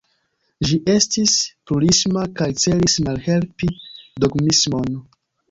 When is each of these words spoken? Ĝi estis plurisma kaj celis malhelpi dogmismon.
Ĝi 0.69 0.77
estis 0.93 1.33
plurisma 1.71 2.23
kaj 2.41 2.49
celis 2.65 2.97
malhelpi 3.09 3.71
dogmismon. 4.27 4.99